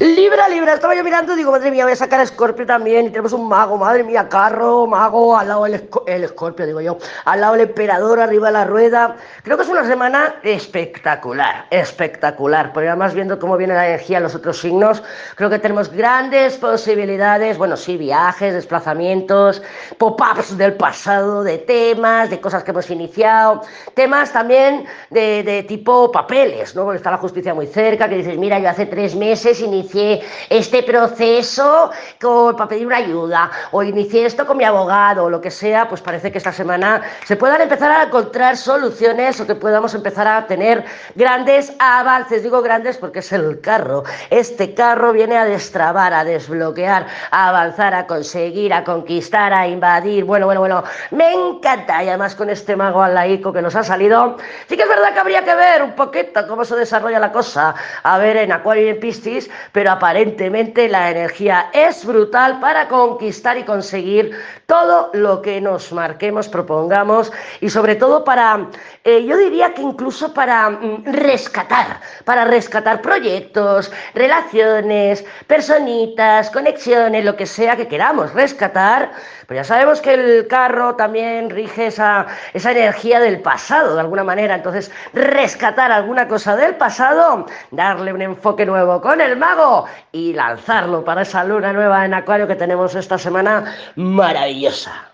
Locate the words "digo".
1.36-1.52, 6.66-6.80, 42.42-42.62